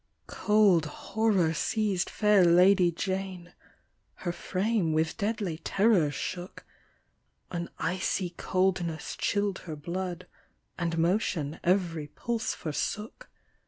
Cold 0.25 0.87
horror 0.87 1.53
seiz'd 1.53 2.09
fair 2.09 2.43
Lady 2.43 2.91
Jane, 2.91 3.53
Her 4.15 4.31
frame 4.31 4.93
with 4.93 5.15
deadly 5.15 5.59
terror 5.59 6.09
shook; 6.09 6.65
An 7.51 7.69
icy 7.77 8.31
coldness 8.31 9.15
chill'd 9.15 9.59
her 9.69 9.75
blood, 9.75 10.25
And 10.75 10.97
motion 10.97 11.59
ev'ry 11.63 12.07
pulse 12.07 12.55
forsook. 12.55 13.29